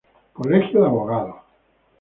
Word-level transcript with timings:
Colegio 0.37 0.79
de 0.81 0.87
Abogados. 0.87 1.35